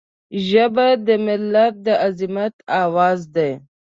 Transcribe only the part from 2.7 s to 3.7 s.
آواز دی